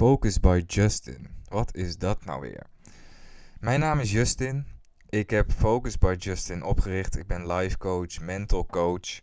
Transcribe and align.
Focus 0.00 0.40
by 0.40 0.62
Justin. 0.66 1.26
Wat 1.48 1.74
is 1.74 1.98
dat 1.98 2.24
nou 2.24 2.40
weer? 2.40 2.66
Mijn 3.58 3.80
naam 3.80 3.98
is 4.00 4.12
Justin. 4.12 4.66
Ik 5.08 5.30
heb 5.30 5.52
Focus 5.52 5.98
by 5.98 6.14
Justin 6.18 6.62
opgericht. 6.62 7.18
Ik 7.18 7.26
ben 7.26 7.52
life 7.52 7.78
coach, 7.78 8.20
mental 8.20 8.66
coach. 8.66 9.20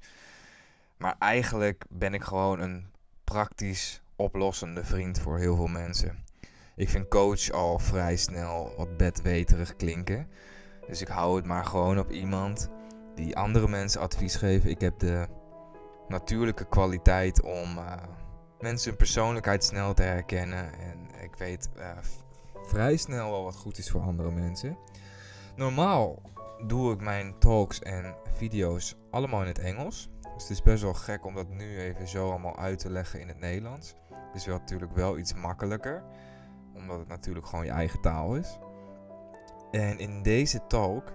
Maar 0.97 1.15
eigenlijk 1.19 1.85
ben 1.89 2.13
ik 2.13 2.23
gewoon 2.23 2.59
een 2.59 2.85
praktisch 3.23 4.01
oplossende 4.15 4.83
vriend 4.83 5.19
voor 5.19 5.37
heel 5.37 5.55
veel 5.55 5.67
mensen. 5.67 6.23
Ik 6.75 6.89
vind 6.89 7.07
coach 7.07 7.51
al 7.51 7.79
vrij 7.79 8.15
snel 8.15 8.73
wat 8.77 8.97
bedweterig 8.97 9.75
klinken. 9.75 10.27
Dus 10.87 11.01
ik 11.01 11.07
hou 11.07 11.35
het 11.35 11.45
maar 11.45 11.65
gewoon 11.65 11.99
op 11.99 12.11
iemand 12.11 12.69
die 13.15 13.37
andere 13.37 13.67
mensen 13.67 14.01
advies 14.01 14.35
geven. 14.35 14.69
Ik 14.69 14.81
heb 14.81 14.99
de 14.99 15.27
natuurlijke 16.07 16.67
kwaliteit 16.67 17.41
om 17.41 17.77
uh, 17.77 17.93
mensen 18.59 18.89
hun 18.89 18.97
persoonlijkheid 18.97 19.63
snel 19.63 19.93
te 19.93 20.03
herkennen. 20.03 20.79
En 20.79 21.21
ik 21.23 21.35
weet 21.35 21.69
uh, 21.77 21.89
vrij 22.65 22.97
snel 22.97 23.31
wel 23.31 23.43
wat 23.43 23.55
goed 23.55 23.77
is 23.77 23.91
voor 23.91 24.01
andere 24.01 24.31
mensen. 24.31 24.77
Normaal 25.55 26.21
doe 26.65 26.93
ik 26.93 27.01
mijn 27.01 27.39
talks 27.39 27.79
en 27.79 28.15
video's 28.33 28.95
allemaal 29.11 29.41
in 29.41 29.47
het 29.47 29.59
Engels. 29.59 30.09
Dus 30.21 30.41
het 30.41 30.51
is 30.51 30.61
best 30.61 30.83
wel 30.83 30.93
gek 30.93 31.25
om 31.25 31.35
dat 31.35 31.49
nu 31.49 31.79
even 31.79 32.07
zo 32.07 32.29
allemaal 32.29 32.57
uit 32.57 32.79
te 32.79 32.89
leggen 32.89 33.19
in 33.19 33.27
het 33.27 33.39
Nederlands. 33.39 33.95
Het 34.09 34.35
is 34.35 34.45
wel 34.45 34.57
natuurlijk 34.57 34.95
wel 34.95 35.17
iets 35.17 35.33
makkelijker, 35.33 36.03
omdat 36.75 36.99
het 36.99 37.07
natuurlijk 37.07 37.47
gewoon 37.47 37.65
je 37.65 37.71
eigen 37.71 38.01
taal 38.01 38.35
is. 38.35 38.59
En 39.71 39.99
in 39.99 40.21
deze 40.21 40.67
talk 40.67 41.13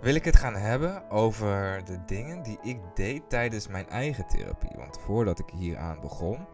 wil 0.00 0.14
ik 0.14 0.24
het 0.24 0.36
gaan 0.36 0.54
hebben 0.54 1.10
over 1.10 1.84
de 1.84 2.04
dingen 2.06 2.42
die 2.42 2.58
ik 2.62 2.80
deed 2.94 3.22
tijdens 3.28 3.68
mijn 3.68 3.88
eigen 3.88 4.26
therapie. 4.26 4.76
Want 4.76 4.98
voordat 4.98 5.38
ik 5.38 5.50
hier 5.50 5.78
aan 5.78 6.00
begon, 6.00 6.46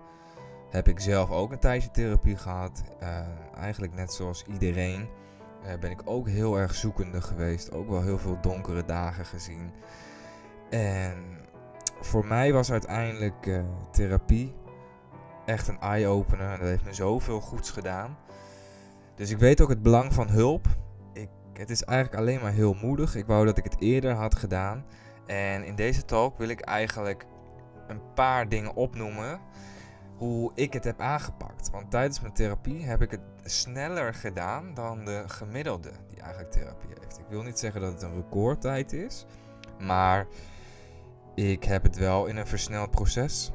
heb 0.77 0.89
ik 0.89 1.01
zelf 1.01 1.31
ook 1.31 1.53
een 1.53 1.59
tijdje 1.59 1.91
therapie 1.91 2.37
gehad. 2.37 2.83
Uh, 3.03 3.21
eigenlijk 3.55 3.95
net 3.95 4.13
zoals 4.13 4.45
iedereen 4.53 5.09
uh, 5.65 5.79
ben 5.81 5.91
ik 5.91 6.01
ook 6.05 6.29
heel 6.29 6.59
erg 6.59 6.75
zoekende 6.75 7.21
geweest. 7.21 7.73
Ook 7.73 7.89
wel 7.89 8.03
heel 8.03 8.19
veel 8.19 8.39
donkere 8.41 8.85
dagen 8.85 9.25
gezien. 9.25 9.71
En 10.71 11.15
voor 12.01 12.27
mij 12.27 12.53
was 12.53 12.73
uiteindelijk 12.73 13.47
uh, 13.47 13.63
therapie 13.91 14.55
echt 15.47 15.69
een 15.69 15.81
eye-opener. 15.81 16.59
Dat 16.59 16.69
heeft 16.69 16.85
me 16.85 16.93
zoveel 16.93 17.41
goeds 17.41 17.71
gedaan. 17.71 18.19
Dus 19.15 19.31
ik 19.31 19.39
weet 19.39 19.61
ook 19.61 19.69
het 19.69 19.83
belang 19.83 20.15
van 20.15 20.29
hulp. 20.29 20.67
Ik, 21.13 21.29
het 21.53 21.71
is 21.71 21.83
eigenlijk 21.83 22.21
alleen 22.21 22.41
maar 22.41 22.53
heel 22.53 22.75
moedig. 22.75 23.15
Ik 23.15 23.27
wou 23.27 23.47
dat 23.47 23.59
ik 23.59 23.65
het 23.65 23.81
eerder 23.81 24.13
had 24.13 24.35
gedaan. 24.35 24.85
En 25.27 25.65
in 25.65 25.75
deze 25.75 26.05
talk 26.05 26.39
wil 26.39 26.49
ik 26.49 26.61
eigenlijk 26.61 27.27
een 27.89 28.01
paar 28.15 28.49
dingen 28.49 28.75
opnoemen 28.75 29.41
hoe 30.17 30.53
ik 30.55 30.73
het 30.73 30.85
heb 30.85 31.01
aangepakt. 31.01 31.71
Want 31.71 31.91
tijdens 31.91 32.21
mijn 32.21 32.33
therapie 32.33 32.85
heb 32.85 33.03
ik 33.03 33.11
het 33.11 33.21
sneller 33.45 34.15
gedaan 34.15 34.75
dan 34.75 35.05
de 35.05 35.25
gemiddelde 35.27 35.91
die 36.09 36.21
eigenlijk 36.21 36.53
therapie 36.53 36.91
heeft. 37.01 37.19
Ik 37.19 37.27
wil 37.29 37.43
niet 37.43 37.59
zeggen 37.59 37.81
dat 37.81 37.93
het 37.93 38.03
een 38.03 38.15
recordtijd 38.15 38.93
is, 38.93 39.27
maar 39.79 40.27
ik 41.35 41.65
heb 41.65 41.83
het 41.83 41.97
wel 41.97 42.27
in 42.27 42.37
een 42.37 42.47
versneld 42.47 42.91
proces 42.91 43.51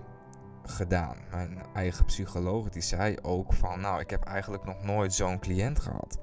gedaan. 0.64 1.18
Mijn 1.31 1.62
eigen 1.73 2.06
psycholoog 2.06 2.70
die 2.70 2.81
zei 2.81 3.18
ook 3.22 3.53
van, 3.53 3.80
nou, 3.80 4.00
ik 4.00 4.09
heb 4.09 4.23
eigenlijk 4.23 4.64
nog 4.64 4.84
nooit 4.84 5.14
zo'n 5.14 5.40
cliënt 5.40 5.80
gehad. 5.80 6.20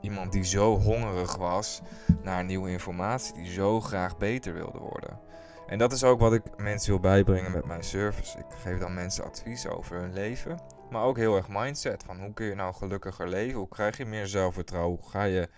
Iemand 0.00 0.32
die 0.32 0.44
zo 0.44 0.78
hongerig 0.78 1.36
was 1.36 1.82
naar 2.22 2.44
nieuwe 2.44 2.70
informatie, 2.70 3.34
die 3.34 3.52
zo 3.52 3.80
graag 3.80 4.16
beter 4.16 4.54
wilde 4.54 4.78
worden. 4.78 5.18
En 5.66 5.78
dat 5.78 5.92
is 5.92 6.04
ook 6.04 6.20
wat 6.20 6.32
ik 6.32 6.42
mensen 6.56 6.90
wil 6.90 7.00
bijbrengen 7.00 7.52
met 7.52 7.64
mijn 7.64 7.84
service. 7.84 8.38
Ik 8.38 8.44
geef 8.62 8.78
dan 8.78 8.94
mensen 8.94 9.24
advies 9.24 9.66
over 9.66 9.96
hun 10.00 10.12
leven. 10.12 10.60
Maar 10.90 11.02
ook 11.02 11.16
heel 11.16 11.36
erg 11.36 11.48
mindset. 11.48 12.02
Van 12.02 12.20
hoe 12.20 12.32
kun 12.32 12.46
je 12.46 12.54
nou 12.54 12.74
gelukkiger 12.74 13.28
leven? 13.28 13.58
Hoe 13.58 13.68
krijg 13.68 13.96
je 13.96 14.04
meer 14.04 14.26
zelfvertrouwen? 14.26 14.98
Hoe 15.00 15.10
ga 15.10 15.22
je. 15.22 15.48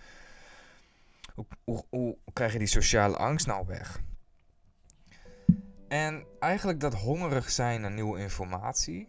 Hoe, 1.35 1.45
hoe, 1.63 1.85
hoe 1.89 2.17
krijg 2.33 2.53
je 2.53 2.59
die 2.59 2.67
sociale 2.67 3.17
angst 3.17 3.47
nou 3.47 3.65
weg? 3.67 4.01
En 5.87 6.25
eigenlijk 6.39 6.79
dat 6.79 6.93
hongerig 6.93 7.49
zijn 7.49 7.81
naar 7.81 7.91
nieuwe 7.91 8.19
informatie. 8.19 9.07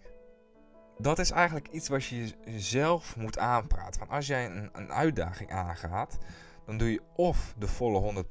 Dat 0.98 1.18
is 1.18 1.30
eigenlijk 1.30 1.68
iets 1.68 1.88
wat 1.88 2.04
je 2.04 2.32
jezelf 2.44 3.16
moet 3.16 3.38
aanpraten. 3.38 4.00
Want 4.00 4.12
als 4.12 4.26
jij 4.26 4.46
een, 4.46 4.70
een 4.72 4.92
uitdaging 4.92 5.50
aangaat, 5.50 6.18
dan 6.66 6.78
doe 6.78 6.92
je 6.92 7.02
of 7.14 7.54
de 7.58 7.68
volle 7.68 8.24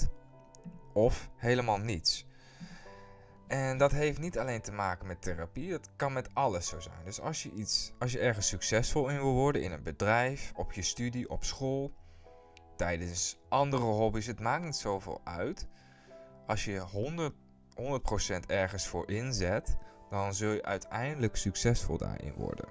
100% 0.00 0.08
of 0.96 1.30
helemaal 1.36 1.78
niets. 1.78 2.26
En 3.46 3.78
dat 3.78 3.92
heeft 3.92 4.18
niet 4.18 4.38
alleen 4.38 4.60
te 4.60 4.72
maken 4.72 5.06
met 5.06 5.22
therapie, 5.22 5.70
dat 5.70 5.90
kan 5.96 6.12
met 6.12 6.34
alles 6.34 6.68
zo 6.68 6.80
zijn. 6.80 7.04
Dus 7.04 7.20
als 7.20 7.42
je, 7.42 7.52
iets, 7.52 7.92
als 7.98 8.12
je 8.12 8.18
ergens 8.18 8.48
succesvol 8.48 9.08
in 9.08 9.16
wil 9.16 9.32
worden, 9.32 9.62
in 9.62 9.72
een 9.72 9.82
bedrijf, 9.82 10.52
op 10.54 10.72
je 10.72 10.82
studie, 10.82 11.30
op 11.30 11.44
school, 11.44 11.92
tijdens 12.76 13.38
andere 13.48 13.82
hobby's, 13.82 14.26
het 14.26 14.40
maakt 14.40 14.64
niet 14.64 14.76
zoveel 14.76 15.20
uit. 15.24 15.66
Als 16.46 16.64
je 16.64 16.78
100, 16.78 17.34
100% 18.42 18.46
ergens 18.46 18.86
voor 18.86 19.10
inzet, 19.10 19.76
dan 20.10 20.34
zul 20.34 20.52
je 20.52 20.64
uiteindelijk 20.64 21.36
succesvol 21.36 21.98
daarin 21.98 22.34
worden. 22.34 22.68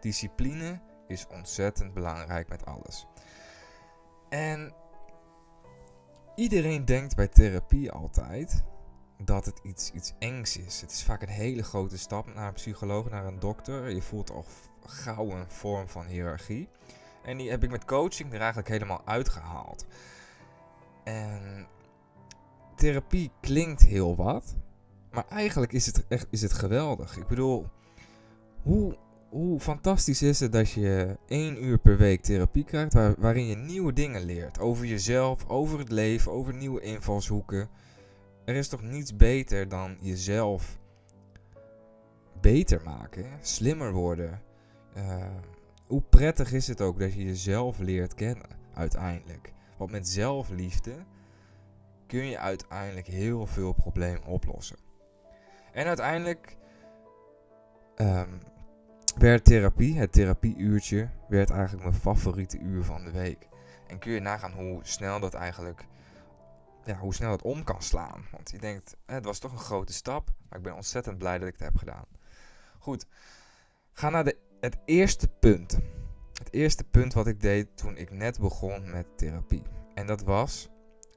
Discipline 0.00 0.80
is 1.06 1.26
ontzettend 1.26 1.94
belangrijk 1.94 2.48
met 2.48 2.66
alles. 2.66 3.06
En 4.28 4.74
Iedereen 6.34 6.84
denkt 6.84 7.16
bij 7.16 7.28
therapie 7.28 7.90
altijd 7.90 8.62
dat 9.18 9.44
het 9.44 9.60
iets, 9.62 9.90
iets 9.90 10.12
engs 10.18 10.56
is. 10.56 10.80
Het 10.80 10.90
is 10.90 11.02
vaak 11.02 11.22
een 11.22 11.28
hele 11.28 11.62
grote 11.62 11.98
stap 11.98 12.34
naar 12.34 12.46
een 12.46 12.52
psycholoog, 12.52 13.10
naar 13.10 13.26
een 13.26 13.38
dokter. 13.38 13.90
Je 13.90 14.02
voelt 14.02 14.30
al 14.30 14.44
gauw 14.86 15.30
een 15.30 15.50
vorm 15.50 15.88
van 15.88 16.06
hiërarchie. 16.06 16.68
En 17.22 17.36
die 17.36 17.50
heb 17.50 17.62
ik 17.62 17.70
met 17.70 17.84
coaching 17.84 18.32
er 18.32 18.38
eigenlijk 18.38 18.68
helemaal 18.68 19.02
uitgehaald. 19.04 19.86
En 21.04 21.66
therapie 22.76 23.30
klinkt 23.40 23.80
heel 23.80 24.16
wat. 24.16 24.56
Maar 25.10 25.28
eigenlijk 25.28 25.72
is 25.72 25.86
het 25.86 26.06
echt 26.08 26.26
is 26.30 26.42
het 26.42 26.52
geweldig. 26.52 27.16
Ik 27.16 27.26
bedoel, 27.26 27.68
hoe 28.62 28.96
hoe 29.32 29.60
fantastisch 29.60 30.22
is 30.22 30.40
het 30.40 30.52
dat 30.52 30.70
je 30.70 31.16
één 31.26 31.64
uur 31.64 31.78
per 31.78 31.96
week 31.96 32.22
therapie 32.22 32.64
krijgt 32.64 32.92
waar, 32.92 33.14
waarin 33.18 33.46
je 33.46 33.56
nieuwe 33.56 33.92
dingen 33.92 34.24
leert 34.24 34.58
over 34.58 34.84
jezelf, 34.84 35.48
over 35.48 35.78
het 35.78 35.90
leven, 35.90 36.32
over 36.32 36.54
nieuwe 36.54 36.80
invalshoeken. 36.80 37.68
Er 38.44 38.54
is 38.54 38.68
toch 38.68 38.82
niets 38.82 39.16
beter 39.16 39.68
dan 39.68 39.96
jezelf 40.00 40.78
beter 42.40 42.80
maken, 42.84 43.26
slimmer 43.40 43.92
worden. 43.92 44.42
Uh, 44.96 45.24
hoe 45.86 46.02
prettig 46.02 46.52
is 46.52 46.68
het 46.68 46.80
ook 46.80 46.98
dat 46.98 47.12
je 47.12 47.24
jezelf 47.24 47.78
leert 47.78 48.14
kennen 48.14 48.48
uiteindelijk. 48.74 49.52
Want 49.76 49.90
met 49.90 50.08
zelfliefde 50.08 50.94
kun 52.06 52.24
je 52.24 52.38
uiteindelijk 52.38 53.06
heel 53.06 53.46
veel 53.46 53.72
problemen 53.72 54.24
oplossen. 54.24 54.78
En 55.72 55.86
uiteindelijk 55.86 56.56
um, 57.96 58.40
werd 59.18 59.44
therapie, 59.44 59.98
het 59.98 60.12
therapieuurtje, 60.12 61.08
werd 61.28 61.50
eigenlijk 61.50 61.82
mijn 61.82 62.00
favoriete 62.00 62.58
uur 62.58 62.84
van 62.84 63.04
de 63.04 63.10
week. 63.10 63.48
En 63.86 63.98
kun 63.98 64.12
je 64.12 64.20
nagaan 64.20 64.52
hoe 64.52 64.80
snel 64.82 65.20
dat 65.20 65.34
eigenlijk, 65.34 65.86
ja, 66.84 66.96
hoe 66.96 67.14
snel 67.14 67.30
het 67.30 67.42
om 67.42 67.64
kan 67.64 67.82
slaan. 67.82 68.24
Want 68.30 68.50
je 68.50 68.58
denkt, 68.58 68.96
het 69.06 69.24
was 69.24 69.38
toch 69.38 69.52
een 69.52 69.58
grote 69.58 69.92
stap, 69.92 70.32
maar 70.48 70.58
ik 70.58 70.64
ben 70.64 70.74
ontzettend 70.74 71.18
blij 71.18 71.38
dat 71.38 71.48
ik 71.48 71.54
het 71.54 71.62
heb 71.62 71.76
gedaan. 71.76 72.04
Goed, 72.78 73.06
ga 73.92 74.10
naar 74.10 74.24
de, 74.24 74.36
het 74.60 74.78
eerste 74.84 75.28
punt. 75.28 75.78
Het 76.32 76.52
eerste 76.52 76.84
punt 76.84 77.12
wat 77.12 77.26
ik 77.26 77.40
deed 77.40 77.76
toen 77.76 77.96
ik 77.96 78.10
net 78.10 78.38
begon 78.38 78.90
met 78.90 79.06
therapie. 79.18 79.62
En 79.94 80.06
dat 80.06 80.22
was 80.22 80.70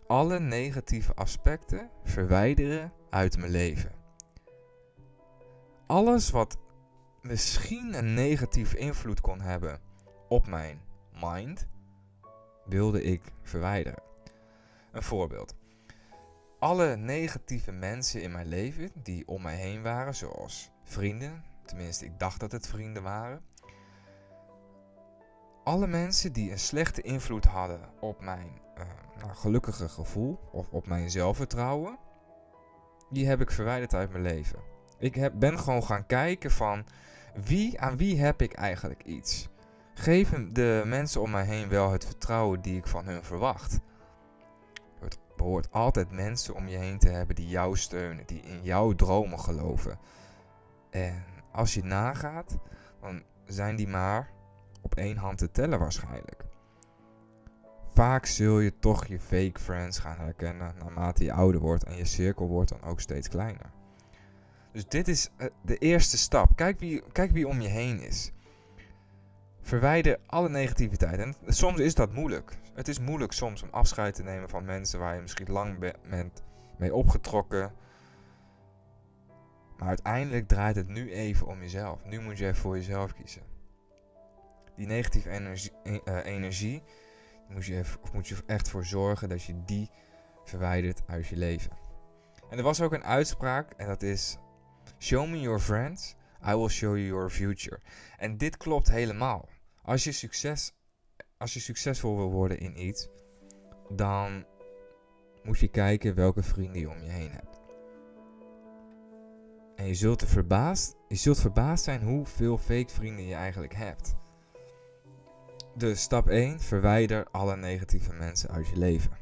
alle 0.08 0.40
negatieve 0.40 1.14
aspecten 1.14 1.90
verwijderen 2.04 2.94
uit 3.10 3.38
mijn 3.38 3.52
leven. 3.52 3.92
Alles 5.88 6.30
wat 6.30 6.58
misschien 7.26 7.94
een 7.94 8.14
negatieve 8.14 8.78
invloed 8.78 9.22
kon 9.22 9.42
hebben 9.42 9.80
op 10.28 10.48
mijn 10.48 10.82
mind, 11.22 11.68
wilde 12.66 13.04
ik 13.04 13.22
verwijderen. 13.42 14.04
Een 14.92 15.04
voorbeeld. 15.04 15.56
Alle 16.60 16.96
negatieve 16.96 17.72
mensen 17.72 18.22
in 18.22 18.32
mijn 18.32 18.48
leven 18.48 18.92
die 18.94 19.28
om 19.28 19.42
mij 19.42 19.56
heen 19.56 19.82
waren, 19.82 20.16
zoals 20.16 20.72
vrienden, 20.84 21.44
tenminste 21.66 22.06
ik 22.06 22.20
dacht 22.20 22.40
dat 22.40 22.52
het 22.52 22.68
vrienden 22.68 23.04
waren. 23.04 23.42
Alle 25.64 25.88
mensen 25.88 26.34
die 26.34 26.52
een 26.52 26.60
slechte 26.60 27.02
invloed 27.02 27.46
hadden 27.46 27.80
op 28.00 28.22
mijn 28.22 28.62
uh, 28.78 28.86
nou, 29.18 29.34
gelukkige 29.36 29.90
gevoel 29.90 30.40
of 30.52 30.70
op 30.70 30.88
mijn 30.88 31.10
zelfvertrouwen, 31.10 31.98
die 33.10 33.28
heb 33.28 33.42
ik 33.42 33.52
verwijderd 33.52 33.94
uit 33.94 34.12
mijn 34.12 34.24
leven. 34.24 34.60
Ik 34.98 35.16
heb, 35.16 35.34
ben 35.40 35.60
gewoon 35.60 35.84
gaan 35.84 36.06
kijken 36.06 36.52
van 36.52 36.86
wie, 37.44 37.80
aan 37.80 37.98
wie 37.98 38.22
heb 38.22 38.42
ik 38.42 38.54
eigenlijk 38.54 39.04
iets? 39.04 39.50
Geven 39.94 40.54
de 40.54 40.84
mensen 40.86 41.22
om 41.22 41.32
mij 41.32 41.46
heen 41.46 41.70
wel 41.70 41.92
het 41.92 42.06
vertrouwen 42.06 42.62
die 42.62 42.78
ik 42.78 42.88
van 42.88 43.06
hun 43.06 43.24
verwacht? 43.24 43.80
Het 45.00 45.18
behoort 45.36 45.72
altijd 45.72 46.12
mensen 46.12 46.56
om 46.56 46.68
je 46.68 46.78
heen 46.78 46.98
te 46.98 47.10
hebben 47.10 47.36
die 47.36 47.48
jou 47.48 47.78
steunen, 47.78 48.26
die 48.26 48.42
in 48.42 48.64
jouw 48.64 48.94
dromen 48.94 49.40
geloven. 49.40 50.00
En 50.90 51.24
als 51.52 51.74
je 51.74 51.84
nagaat, 51.84 52.58
dan 53.02 53.24
zijn 53.46 53.76
die 53.76 53.88
maar 53.88 54.30
op 54.82 54.96
één 54.96 55.18
hand 55.18 55.38
te 55.38 55.52
tellen 55.52 55.80
waarschijnlijk. 55.80 56.46
Vaak 57.94 58.26
zul 58.26 58.60
je 58.60 58.80
toch 58.80 59.06
je 59.06 59.20
fake 59.20 59.60
friends 59.60 60.00
gaan 60.00 60.18
herkennen 60.18 60.76
naarmate 60.80 61.24
je 61.24 61.34
ouder 61.34 61.62
wordt 61.62 61.84
en 61.84 61.96
je 61.96 62.06
cirkel 62.06 62.48
wordt 62.48 62.70
dan 62.70 62.84
ook 62.84 63.00
steeds 63.00 63.28
kleiner. 63.28 63.72
Dus 64.76 64.88
dit 64.88 65.08
is 65.08 65.30
eh, 65.38 65.48
de 65.62 65.78
eerste 65.78 66.18
stap. 66.18 66.56
Kijk 66.56 66.80
wie, 66.80 67.04
kijk 67.12 67.32
wie 67.32 67.48
om 67.48 67.62
je 67.62 67.68
heen 67.68 68.02
is. 68.02 68.32
Verwijder 69.62 70.20
alle 70.26 70.50
negativiteit. 70.50 71.20
En 71.20 71.36
soms 71.48 71.80
is 71.80 71.96
dat 71.96 72.14
moeilijk. 72.14 72.58
Het 72.74 72.88
is 72.88 73.00
moeilijk 73.00 73.32
soms 73.32 73.64
om 73.64 73.70
afscheid 73.72 74.16
te 74.16 74.24
nemen 74.24 74.50
van 74.50 74.66
mensen 74.66 75.00
waar 75.00 75.16
je 75.16 75.22
misschien 75.22 75.52
lang 75.52 75.94
bent 76.10 76.44
mee 76.78 76.96
opgetrokken. 76.96 77.74
Maar 79.78 79.88
uiteindelijk 79.88 80.48
draait 80.48 80.76
het 80.76 80.88
nu 80.88 81.12
even 81.12 81.48
om 81.48 81.60
jezelf. 81.60 82.06
Nu 82.06 82.20
moet 82.20 82.38
je 82.38 82.46
even 82.46 82.62
voor 82.62 82.76
jezelf 82.76 83.14
kiezen. 83.14 83.42
Die 84.76 84.88
negatieve 84.88 85.30
energie, 85.30 85.72
uh, 85.84 86.26
energie 86.26 86.84
moet 87.50 87.66
je, 87.66 87.84
of 88.02 88.14
moet 88.14 88.28
je 88.28 88.36
echt 88.46 88.70
voor 88.70 88.86
zorgen 88.86 89.30
dat 89.30 89.44
je 89.44 89.64
die 89.66 89.90
verwijdert 90.44 91.02
uit 91.08 91.28
je 91.28 91.38
leven. 91.38 91.72
En 92.50 92.58
er 92.58 92.64
was 92.64 92.82
ook 92.82 92.94
een 92.94 93.04
uitspraak 93.04 93.72
en 93.72 93.88
dat 93.88 94.02
is: 94.02 94.38
Show 94.98 95.28
me 95.28 95.40
your 95.40 95.60
friends, 95.60 96.16
I 96.48 96.56
will 96.56 96.70
show 96.70 96.98
you 96.98 97.08
your 97.08 97.30
future. 97.30 97.80
En 98.18 98.38
dit 98.38 98.58
klopt 98.58 98.88
helemaal. 98.88 99.50
Als 99.82 100.04
je, 100.04 100.12
succes, 100.12 100.74
als 101.38 101.54
je 101.54 101.60
succesvol 101.60 102.18
wil 102.18 102.32
worden 102.32 102.60
in 102.60 102.86
iets, 102.86 103.08
dan 103.90 104.46
moet 105.44 105.60
je 105.60 105.68
kijken 105.68 106.16
welke 106.16 106.44
vrienden 106.44 106.82
je 106.82 106.90
om 106.90 107.02
je 107.02 107.10
heen 107.10 107.32
hebt. 107.32 107.62
En 109.76 109.88
je 109.88 109.94
zult, 109.94 110.22
er 110.22 110.28
verbaasd, 110.28 110.96
je 111.08 111.16
zult 111.16 111.40
verbaasd 111.40 111.84
zijn 111.84 112.02
hoeveel 112.02 112.58
fake 112.58 112.90
vrienden 112.90 113.26
je 113.26 113.36
eigenlijk 113.36 113.76
hebt. 113.76 114.16
Dus 115.76 116.02
stap 116.02 116.28
1, 116.28 116.60
verwijder 116.60 117.28
alle 117.32 117.56
negatieve 117.56 118.14
mensen 118.14 118.50
uit 118.50 118.68
je 118.68 118.78
leven. 118.78 119.18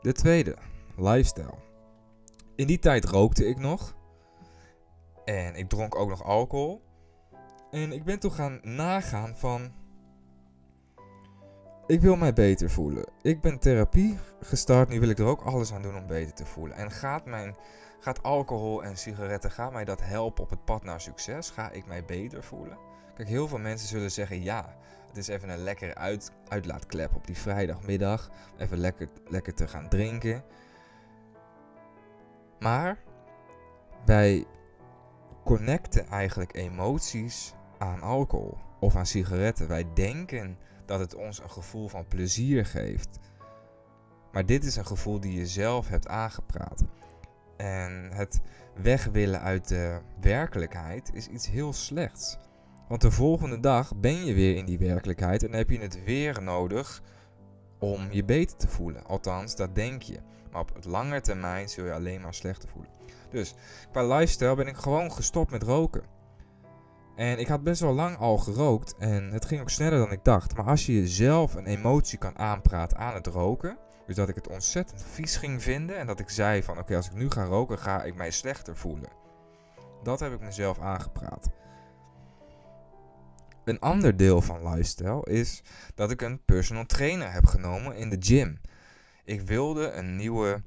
De 0.00 0.12
tweede, 0.12 0.56
lifestyle. 0.96 1.71
In 2.62 2.68
die 2.68 2.78
tijd 2.78 3.04
rookte 3.04 3.46
ik 3.46 3.58
nog. 3.58 3.96
En 5.24 5.54
ik 5.54 5.68
dronk 5.68 5.94
ook 5.94 6.08
nog 6.08 6.24
alcohol. 6.24 6.82
En 7.70 7.92
ik 7.92 8.04
ben 8.04 8.18
toen 8.18 8.32
gaan 8.32 8.60
nagaan 8.62 9.36
van. 9.36 9.72
Ik 11.86 12.00
wil 12.00 12.16
mij 12.16 12.32
beter 12.32 12.70
voelen. 12.70 13.04
Ik 13.22 13.40
ben 13.40 13.58
therapie 13.58 14.18
gestart. 14.40 14.88
Nu 14.88 15.00
wil 15.00 15.08
ik 15.08 15.18
er 15.18 15.24
ook 15.24 15.42
alles 15.42 15.72
aan 15.72 15.82
doen 15.82 15.96
om 15.96 16.06
beter 16.06 16.34
te 16.34 16.46
voelen. 16.46 16.76
En 16.76 16.90
gaat, 16.90 17.26
mijn, 17.26 17.56
gaat 18.00 18.22
alcohol 18.22 18.84
en 18.84 18.96
sigaretten, 18.96 19.50
gaat 19.50 19.72
mij 19.72 19.84
dat 19.84 20.02
helpen 20.02 20.44
op 20.44 20.50
het 20.50 20.64
pad 20.64 20.84
naar 20.84 21.00
succes? 21.00 21.50
Ga 21.50 21.70
ik 21.70 21.86
mij 21.86 22.04
beter 22.04 22.44
voelen? 22.44 22.78
Kijk, 23.14 23.28
heel 23.28 23.48
veel 23.48 23.58
mensen 23.58 23.88
zullen 23.88 24.10
zeggen 24.10 24.42
ja. 24.42 24.76
Het 25.08 25.16
is 25.16 25.28
even 25.28 25.48
een 25.48 25.62
lekkere 25.62 25.94
uit, 25.94 26.30
uitlaatklep 26.48 27.14
op 27.14 27.26
die 27.26 27.38
vrijdagmiddag. 27.38 28.30
Even 28.58 28.78
lekker, 28.78 29.08
lekker 29.28 29.54
te 29.54 29.68
gaan 29.68 29.88
drinken. 29.88 30.44
Maar 32.62 32.98
wij 34.04 34.46
connecten 35.44 36.06
eigenlijk 36.06 36.54
emoties 36.54 37.54
aan 37.78 38.00
alcohol 38.00 38.58
of 38.80 38.96
aan 38.96 39.06
sigaretten. 39.06 39.68
Wij 39.68 39.86
denken 39.94 40.58
dat 40.86 40.98
het 40.98 41.14
ons 41.14 41.42
een 41.42 41.50
gevoel 41.50 41.88
van 41.88 42.06
plezier 42.06 42.66
geeft. 42.66 43.18
Maar 44.32 44.46
dit 44.46 44.64
is 44.64 44.76
een 44.76 44.86
gevoel 44.86 45.20
die 45.20 45.38
je 45.38 45.46
zelf 45.46 45.88
hebt 45.88 46.08
aangepraat. 46.08 46.84
En 47.56 48.10
het 48.12 48.40
weg 48.82 49.04
willen 49.04 49.40
uit 49.40 49.68
de 49.68 50.00
werkelijkheid 50.20 51.10
is 51.14 51.28
iets 51.28 51.46
heel 51.46 51.72
slechts. 51.72 52.38
Want 52.88 53.00
de 53.00 53.10
volgende 53.10 53.60
dag 53.60 53.96
ben 53.96 54.24
je 54.24 54.34
weer 54.34 54.56
in 54.56 54.64
die 54.64 54.78
werkelijkheid 54.78 55.42
en 55.42 55.52
heb 55.52 55.70
je 55.70 55.78
het 55.78 56.04
weer 56.04 56.42
nodig 56.42 57.02
om 57.82 58.06
je 58.10 58.24
beter 58.24 58.56
te 58.56 58.68
voelen. 58.68 59.04
Althans, 59.04 59.56
dat 59.56 59.74
denk 59.74 60.02
je. 60.02 60.18
Maar 60.50 60.60
op 60.60 60.74
het 60.74 60.84
lange 60.84 61.20
termijn 61.20 61.68
zul 61.68 61.84
je 61.84 61.92
alleen 61.92 62.20
maar 62.20 62.34
slechter 62.34 62.68
voelen. 62.68 62.90
Dus 63.30 63.54
qua 63.90 64.06
lifestyle 64.06 64.54
ben 64.54 64.66
ik 64.66 64.76
gewoon 64.76 65.12
gestopt 65.12 65.50
met 65.50 65.62
roken. 65.62 66.02
En 67.16 67.38
ik 67.38 67.48
had 67.48 67.62
best 67.62 67.80
wel 67.80 67.92
lang 67.92 68.16
al 68.16 68.38
gerookt 68.38 68.96
en 68.98 69.32
het 69.32 69.44
ging 69.44 69.60
ook 69.60 69.70
sneller 69.70 69.98
dan 69.98 70.12
ik 70.12 70.24
dacht. 70.24 70.56
Maar 70.56 70.66
als 70.66 70.86
je 70.86 70.92
jezelf 70.92 71.54
een 71.54 71.66
emotie 71.66 72.18
kan 72.18 72.38
aanpraten 72.38 72.98
aan 72.98 73.14
het 73.14 73.26
roken, 73.26 73.78
dus 74.06 74.16
dat 74.16 74.28
ik 74.28 74.34
het 74.34 74.48
ontzettend 74.48 75.02
vies 75.02 75.36
ging 75.36 75.62
vinden 75.62 75.98
en 75.98 76.06
dat 76.06 76.20
ik 76.20 76.28
zei 76.28 76.62
van 76.62 76.78
oké, 76.78 76.96
als 76.96 77.06
ik 77.06 77.14
nu 77.14 77.30
ga 77.30 77.44
roken, 77.44 77.78
ga 77.78 78.02
ik 78.02 78.14
mij 78.14 78.30
slechter 78.30 78.76
voelen. 78.76 79.10
Dat 80.02 80.20
heb 80.20 80.32
ik 80.32 80.40
mezelf 80.40 80.78
aangepraat. 80.78 81.50
Een 83.64 83.80
ander 83.80 84.16
deel 84.16 84.40
van 84.40 84.68
lifestyle 84.68 85.24
is 85.24 85.62
dat 85.94 86.10
ik 86.10 86.20
een 86.20 86.44
personal 86.44 86.86
trainer 86.86 87.32
heb 87.32 87.46
genomen 87.46 87.96
in 87.96 88.10
de 88.10 88.16
gym. 88.20 88.60
Ik 89.24 89.40
wilde 89.40 89.90
een 89.90 90.16
nieuwe 90.16 90.62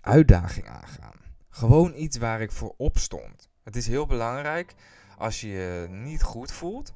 uitdaging 0.00 0.68
aangaan. 0.68 1.20
Gewoon 1.48 1.94
iets 1.94 2.16
waar 2.16 2.40
ik 2.40 2.52
voor 2.52 2.74
opstond. 2.76 3.48
Het 3.62 3.76
is 3.76 3.86
heel 3.86 4.06
belangrijk 4.06 4.74
als 5.18 5.40
je 5.40 5.48
je 5.48 5.86
niet 5.90 6.22
goed 6.22 6.52
voelt, 6.52 6.94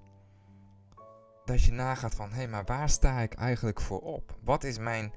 dat 1.44 1.62
je 1.62 1.72
nagaat 1.72 2.14
van 2.14 2.30
hé, 2.30 2.36
hey, 2.36 2.48
maar 2.48 2.64
waar 2.64 2.88
sta 2.88 3.20
ik 3.20 3.34
eigenlijk 3.34 3.80
voor 3.80 4.00
op? 4.00 4.38
Wat 4.44 4.64
is 4.64 4.78
mijn, 4.78 5.12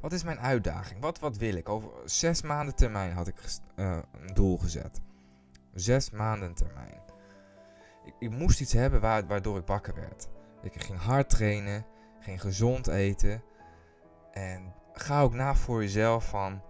wat 0.00 0.12
is 0.12 0.24
mijn 0.24 0.38
uitdaging? 0.38 1.00
Wat, 1.00 1.18
wat 1.18 1.36
wil 1.36 1.54
ik? 1.54 1.68
Over 1.68 1.90
zes 2.04 2.42
maanden 2.42 2.74
termijn 2.74 3.12
had 3.12 3.26
ik 3.26 3.36
uh, 3.76 3.98
een 4.20 4.34
doel 4.34 4.58
gezet. 4.58 5.00
Zes 5.74 6.10
maanden 6.10 6.54
termijn. 6.54 7.02
Ik, 8.18 8.30
moest 8.30 8.60
iets 8.60 8.72
hebben 8.72 9.00
waardoor 9.00 9.58
ik 9.58 9.66
wakker 9.66 9.94
werd. 9.94 10.28
Ik 10.62 10.82
ging 10.82 10.98
hard 10.98 11.30
trainen, 11.30 11.86
ging 12.20 12.40
gezond 12.40 12.86
eten. 12.86 13.42
En 14.32 14.74
ga 14.92 15.22
ook 15.22 15.34
na 15.34 15.54
voor 15.54 15.82
jezelf 15.82 16.28
van 16.28 16.62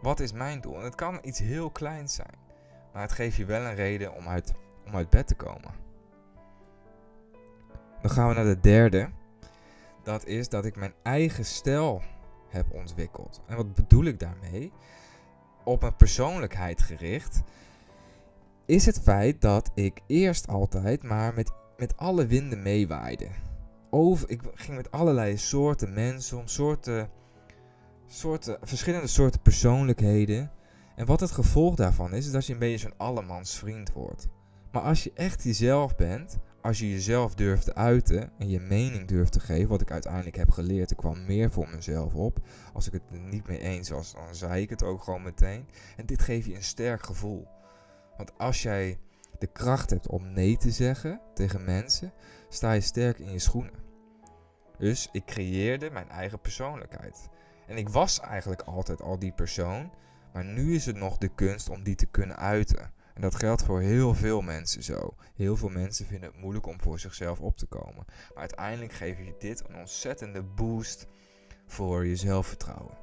wat 0.00 0.20
is 0.20 0.32
mijn 0.32 0.60
doel? 0.60 0.78
En 0.78 0.84
het 0.84 0.94
kan 0.94 1.18
iets 1.22 1.38
heel 1.38 1.70
kleins 1.70 2.14
zijn. 2.14 2.38
Maar 2.92 3.02
het 3.02 3.12
geeft 3.12 3.36
je 3.36 3.44
wel 3.44 3.64
een 3.64 3.74
reden 3.74 4.14
om 4.14 4.28
uit, 4.28 4.52
om 4.86 4.96
uit 4.96 5.10
bed 5.10 5.26
te 5.26 5.34
komen. 5.34 5.74
Dan 8.02 8.10
gaan 8.10 8.28
we 8.28 8.34
naar 8.34 8.44
de 8.44 8.60
derde. 8.60 9.10
Dat 10.02 10.24
is 10.24 10.48
dat 10.48 10.64
ik 10.64 10.76
mijn 10.76 10.94
eigen 11.02 11.44
stijl 11.44 12.02
heb 12.48 12.72
ontwikkeld. 12.72 13.40
En 13.46 13.56
wat 13.56 13.74
bedoel 13.74 14.04
ik 14.04 14.18
daarmee? 14.20 14.72
Op 15.64 15.80
mijn 15.80 15.96
persoonlijkheid 15.96 16.82
gericht 16.82 17.42
is 18.66 18.86
het 18.86 19.00
feit 19.00 19.40
dat 19.40 19.70
ik 19.74 20.00
eerst 20.06 20.48
altijd 20.48 21.02
maar 21.02 21.34
met, 21.34 21.52
met 21.76 21.96
alle 21.96 22.26
winden 22.26 22.62
meewaaide. 22.62 23.28
Over, 23.90 24.30
ik 24.30 24.40
ging 24.54 24.76
met 24.76 24.90
allerlei 24.90 25.36
soorten 25.36 25.92
mensen 25.92 26.38
om, 26.38 26.46
soorten, 26.46 27.10
soorten, 28.06 28.58
verschillende 28.62 29.06
soorten 29.06 29.40
persoonlijkheden. 29.40 30.50
En 30.96 31.06
wat 31.06 31.20
het 31.20 31.30
gevolg 31.30 31.74
daarvan 31.74 32.14
is, 32.14 32.26
is 32.26 32.32
dat 32.32 32.46
je 32.46 32.52
een 32.52 32.58
beetje 32.58 32.78
zo'n 32.78 32.96
allemans 32.96 33.58
vriend 33.58 33.92
wordt. 33.92 34.28
Maar 34.72 34.82
als 34.82 35.04
je 35.04 35.12
echt 35.14 35.42
jezelf 35.42 35.96
bent, 35.96 36.38
als 36.62 36.78
je 36.78 36.90
jezelf 36.90 37.34
durft 37.34 37.64
te 37.64 37.74
uiten 37.74 38.30
en 38.38 38.48
je 38.48 38.60
mening 38.60 39.08
durft 39.08 39.32
te 39.32 39.40
geven, 39.40 39.68
wat 39.68 39.80
ik 39.80 39.90
uiteindelijk 39.90 40.36
heb 40.36 40.50
geleerd, 40.50 40.90
ik 40.90 40.96
kwam 40.96 41.24
meer 41.26 41.50
voor 41.50 41.68
mezelf 41.68 42.14
op. 42.14 42.38
Als 42.72 42.86
ik 42.86 42.92
het 42.92 43.02
niet 43.30 43.48
mee 43.48 43.60
eens 43.60 43.88
was, 43.88 44.12
dan 44.12 44.34
zei 44.34 44.62
ik 44.62 44.70
het 44.70 44.82
ook 44.82 45.02
gewoon 45.02 45.22
meteen. 45.22 45.66
En 45.96 46.06
dit 46.06 46.22
geeft 46.22 46.46
je 46.46 46.54
een 46.54 46.62
sterk 46.62 47.02
gevoel. 47.02 47.46
Want 48.16 48.38
als 48.38 48.62
jij 48.62 48.98
de 49.38 49.46
kracht 49.46 49.90
hebt 49.90 50.08
om 50.08 50.32
nee 50.32 50.56
te 50.56 50.70
zeggen 50.70 51.20
tegen 51.34 51.64
mensen, 51.64 52.12
sta 52.48 52.72
je 52.72 52.80
sterk 52.80 53.18
in 53.18 53.32
je 53.32 53.38
schoenen. 53.38 53.84
Dus 54.78 55.08
ik 55.12 55.24
creëerde 55.24 55.90
mijn 55.90 56.08
eigen 56.08 56.40
persoonlijkheid. 56.40 57.28
En 57.66 57.76
ik 57.76 57.88
was 57.88 58.20
eigenlijk 58.20 58.62
altijd 58.62 59.02
al 59.02 59.18
die 59.18 59.32
persoon, 59.32 59.92
maar 60.32 60.44
nu 60.44 60.74
is 60.74 60.86
het 60.86 60.96
nog 60.96 61.18
de 61.18 61.28
kunst 61.28 61.68
om 61.68 61.82
die 61.82 61.94
te 61.94 62.06
kunnen 62.06 62.36
uiten. 62.36 62.94
En 63.14 63.22
dat 63.22 63.34
geldt 63.34 63.64
voor 63.64 63.80
heel 63.80 64.14
veel 64.14 64.40
mensen 64.40 64.82
zo. 64.82 65.14
Heel 65.34 65.56
veel 65.56 65.68
mensen 65.68 66.06
vinden 66.06 66.30
het 66.30 66.40
moeilijk 66.40 66.66
om 66.66 66.80
voor 66.80 66.98
zichzelf 66.98 67.40
op 67.40 67.56
te 67.56 67.66
komen. 67.66 68.04
Maar 68.04 68.34
uiteindelijk 68.34 68.92
geeft 68.92 69.18
je 69.18 69.34
dit 69.38 69.68
een 69.68 69.76
ontzettende 69.76 70.42
boost 70.42 71.06
voor 71.66 72.06
je 72.06 72.16
zelfvertrouwen. 72.16 72.98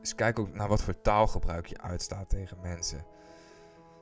Dus 0.00 0.14
kijk 0.14 0.38
ook 0.38 0.54
naar 0.54 0.68
wat 0.68 0.82
voor 0.82 1.00
taalgebruik 1.00 1.66
je 1.66 1.80
uitstaat 1.80 2.28
tegen 2.28 2.60
mensen. 2.62 3.04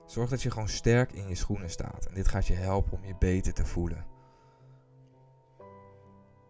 Zorg 0.06 0.30
dat 0.30 0.42
je 0.42 0.50
gewoon 0.50 0.68
sterk 0.68 1.12
in 1.12 1.28
je 1.28 1.34
schoenen 1.34 1.70
staat. 1.70 2.06
En 2.06 2.14
dit 2.14 2.28
gaat 2.28 2.46
je 2.46 2.54
helpen 2.54 2.92
om 2.92 3.04
je 3.04 3.16
beter 3.18 3.52
te 3.52 3.64
voelen. 3.64 4.06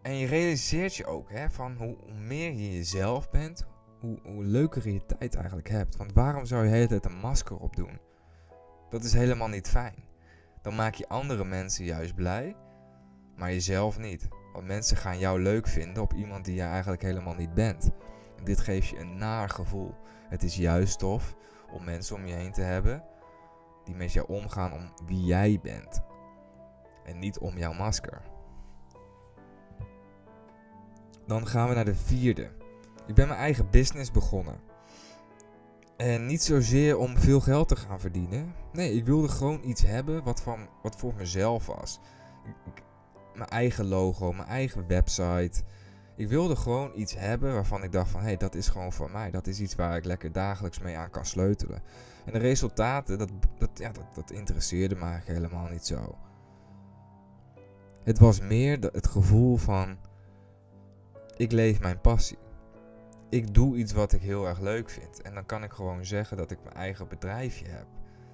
En 0.01 0.15
je 0.15 0.27
realiseert 0.27 0.95
je 0.95 1.05
ook 1.05 1.29
hè, 1.29 1.49
van 1.49 1.75
hoe, 1.77 1.95
meer 2.13 2.51
je 2.51 2.73
jezelf 2.73 3.29
bent, 3.29 3.65
hoe, 3.99 4.19
hoe 4.23 4.43
leuker 4.43 4.87
je 4.87 4.93
je 4.93 5.05
tijd 5.05 5.35
eigenlijk 5.35 5.69
hebt. 5.69 5.95
Want 5.95 6.13
waarom 6.13 6.45
zou 6.45 6.63
je 6.63 6.69
de 6.69 6.75
hele 6.75 6.87
tijd 6.87 7.05
een 7.05 7.19
masker 7.19 7.57
op 7.57 7.75
doen? 7.75 7.99
Dat 8.89 9.03
is 9.03 9.13
helemaal 9.13 9.47
niet 9.47 9.69
fijn. 9.69 10.03
Dan 10.61 10.75
maak 10.75 10.93
je 10.93 11.07
andere 11.07 11.45
mensen 11.45 11.85
juist 11.85 12.15
blij, 12.15 12.55
maar 13.35 13.51
jezelf 13.51 13.99
niet. 13.99 14.27
Want 14.53 14.67
mensen 14.67 14.97
gaan 14.97 15.19
jou 15.19 15.41
leuk 15.41 15.67
vinden 15.67 16.03
op 16.03 16.13
iemand 16.13 16.45
die 16.45 16.55
je 16.55 16.61
eigenlijk 16.61 17.01
helemaal 17.01 17.35
niet 17.35 17.53
bent. 17.53 17.89
En 18.37 18.43
dit 18.43 18.59
geeft 18.59 18.87
je 18.87 18.99
een 18.99 19.17
naar 19.17 19.49
gevoel. 19.49 19.95
Het 20.29 20.43
is 20.43 20.55
juist 20.55 20.99
tof 20.99 21.35
om 21.71 21.83
mensen 21.83 22.15
om 22.15 22.25
je 22.25 22.33
heen 22.33 22.51
te 22.51 22.61
hebben 22.61 23.03
die 23.85 23.95
met 23.95 24.13
jou 24.13 24.27
omgaan 24.27 24.73
om 24.73 24.91
wie 25.05 25.23
jij 25.23 25.59
bent. 25.63 26.01
En 27.03 27.19
niet 27.19 27.37
om 27.37 27.57
jouw 27.57 27.73
masker. 27.73 28.21
Dan 31.25 31.47
gaan 31.47 31.69
we 31.69 31.75
naar 31.75 31.85
de 31.85 31.95
vierde. 31.95 32.51
Ik 33.07 33.15
ben 33.15 33.27
mijn 33.27 33.39
eigen 33.39 33.69
business 33.69 34.11
begonnen. 34.11 34.59
En 35.97 36.25
niet 36.25 36.43
zozeer 36.43 36.97
om 36.97 37.17
veel 37.17 37.39
geld 37.39 37.67
te 37.67 37.75
gaan 37.75 37.99
verdienen. 37.99 38.55
Nee, 38.71 38.93
ik 38.93 39.05
wilde 39.05 39.27
gewoon 39.27 39.61
iets 39.63 39.81
hebben 39.81 40.23
wat, 40.23 40.41
van, 40.41 40.67
wat 40.81 40.95
voor 40.95 41.13
mezelf 41.15 41.65
was. 41.65 41.99
Mijn 43.35 43.49
eigen 43.49 43.85
logo, 43.85 44.31
mijn 44.31 44.47
eigen 44.47 44.87
website. 44.87 45.63
Ik 46.15 46.27
wilde 46.27 46.55
gewoon 46.55 46.91
iets 46.95 47.15
hebben 47.15 47.53
waarvan 47.53 47.83
ik 47.83 47.91
dacht 47.91 48.09
van... 48.09 48.19
hé, 48.19 48.25
hey, 48.25 48.37
dat 48.37 48.55
is 48.55 48.67
gewoon 48.67 48.93
van 48.93 49.11
mij. 49.11 49.31
Dat 49.31 49.47
is 49.47 49.59
iets 49.59 49.75
waar 49.75 49.97
ik 49.97 50.05
lekker 50.05 50.31
dagelijks 50.31 50.79
mee 50.79 50.97
aan 50.97 51.09
kan 51.09 51.25
sleutelen. 51.25 51.81
En 52.25 52.33
de 52.33 52.39
resultaten, 52.39 53.17
dat, 53.17 53.29
dat, 53.57 53.69
ja, 53.73 53.91
dat, 53.91 54.15
dat 54.15 54.31
interesseerde 54.31 54.95
me 54.95 55.03
eigenlijk 55.05 55.39
helemaal 55.39 55.69
niet 55.69 55.85
zo. 55.85 56.17
Het 58.03 58.19
was 58.19 58.39
meer 58.39 58.79
het 58.79 59.07
gevoel 59.07 59.57
van... 59.57 59.97
ik 61.37 61.51
leef 61.51 61.79
mijn 61.79 62.01
passie 62.01 62.37
ik 63.29 63.53
doe 63.53 63.77
iets 63.77 63.93
wat 63.93 64.13
ik 64.13 64.21
heel 64.21 64.47
erg 64.47 64.59
leuk 64.59 64.89
vind. 64.89 65.21
En 65.21 65.33
dan 65.33 65.45
kan 65.45 65.63
ik 65.63 65.71
gewoon 65.71 66.05
zeggen 66.05 66.37
dat 66.37 66.51
ik 66.51 66.63
mijn 66.63 66.75
eigen 66.75 67.07
bedrijfje 67.07 67.67
heb. 67.67 67.85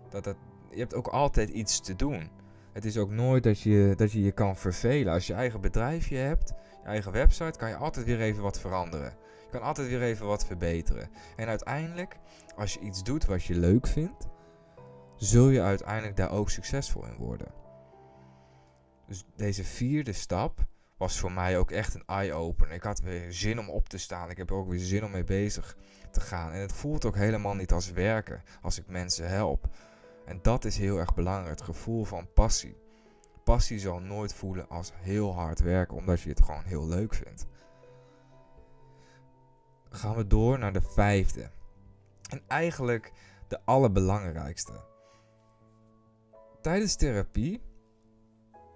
Dat 0.09 0.23
dat, 0.23 0.35
je 0.71 0.79
hebt 0.79 0.95
ook 0.95 1.07
altijd 1.07 1.49
iets 1.49 1.79
te 1.79 1.95
doen. 1.95 2.29
Het 2.73 2.85
is 2.85 2.97
ook 2.97 3.09
nooit 3.09 3.43
dat 3.43 3.61
je, 3.61 3.93
dat 3.95 4.11
je 4.11 4.21
je 4.21 4.31
kan 4.31 4.57
vervelen. 4.57 5.13
Als 5.13 5.27
je 5.27 5.33
eigen 5.33 5.61
bedrijfje 5.61 6.17
hebt, 6.17 6.53
je 6.81 6.87
eigen 6.87 7.11
website, 7.11 7.57
kan 7.57 7.69
je 7.69 7.75
altijd 7.75 8.05
weer 8.05 8.21
even 8.21 8.43
wat 8.43 8.59
veranderen. 8.59 9.13
Je 9.45 9.57
kan 9.57 9.61
altijd 9.61 9.87
weer 9.87 10.01
even 10.01 10.25
wat 10.25 10.45
verbeteren. 10.45 11.09
En 11.35 11.47
uiteindelijk, 11.47 12.17
als 12.55 12.73
je 12.73 12.79
iets 12.79 13.03
doet 13.03 13.25
wat 13.25 13.43
je 13.43 13.55
leuk 13.55 13.87
vindt, 13.87 14.27
zul 15.15 15.49
je 15.49 15.61
uiteindelijk 15.61 16.15
daar 16.15 16.31
ook 16.31 16.49
succesvol 16.49 17.05
in 17.05 17.17
worden. 17.17 17.47
Dus 19.07 19.25
deze 19.35 19.63
vierde 19.63 20.13
stap 20.13 20.65
was 20.97 21.19
voor 21.19 21.31
mij 21.31 21.57
ook 21.57 21.71
echt 21.71 21.93
een 21.93 22.03
eye-opener. 22.05 22.73
Ik 22.73 22.83
had 22.83 22.99
weer 22.99 23.33
zin 23.33 23.59
om 23.59 23.69
op 23.69 23.89
te 23.89 23.97
staan. 23.97 24.29
Ik 24.29 24.37
heb 24.37 24.49
er 24.49 24.55
ook 24.55 24.69
weer 24.69 24.79
zin 24.79 25.03
om 25.03 25.11
mee 25.11 25.23
bezig 25.23 25.77
te 26.11 26.19
gaan. 26.19 26.51
En 26.51 26.61
het 26.61 26.73
voelt 26.73 27.05
ook 27.05 27.15
helemaal 27.15 27.55
niet 27.55 27.71
als 27.71 27.91
werken 27.91 28.43
als 28.61 28.79
ik 28.79 28.87
mensen 28.87 29.29
help. 29.29 29.67
En 30.25 30.39
dat 30.41 30.65
is 30.65 30.77
heel 30.77 30.97
erg 30.97 31.13
belangrijk, 31.13 31.59
het 31.59 31.61
gevoel 31.61 32.03
van 32.03 32.33
passie. 32.33 32.77
Passie 33.43 33.79
zal 33.79 33.99
nooit 33.99 34.33
voelen 34.33 34.69
als 34.69 34.91
heel 34.95 35.33
hard 35.33 35.59
werken, 35.59 35.97
omdat 35.97 36.21
je 36.21 36.29
het 36.29 36.43
gewoon 36.43 36.63
heel 36.63 36.87
leuk 36.87 37.13
vindt. 37.13 37.47
Gaan 39.89 40.15
we 40.15 40.27
door 40.27 40.59
naar 40.59 40.73
de 40.73 40.81
vijfde. 40.81 41.51
En 42.29 42.41
eigenlijk 42.47 43.11
de 43.47 43.59
allerbelangrijkste. 43.65 44.83
Tijdens 46.61 46.95
therapie 46.95 47.61